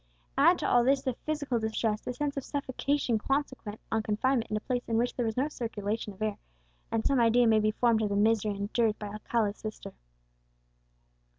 [0.35, 4.57] Add to all this the physical distress, the sense of suffocation consequent on confinement in
[4.57, 6.39] a place in which there was no circulation of air,
[6.91, 9.93] and some idea may be formed of the misery endured by Alcala's sister.